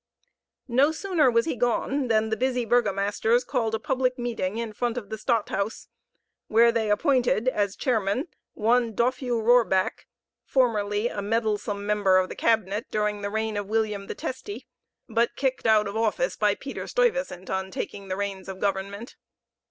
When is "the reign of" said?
13.21-13.67